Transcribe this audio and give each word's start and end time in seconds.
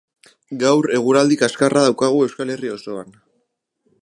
Gaur 0.63 0.87
eguraldi 0.99 1.37
kaskarra 1.43 1.85
daukagu 1.89 2.25
Euskal 2.29 2.53
Herri 2.55 2.73
osoan. 2.81 3.17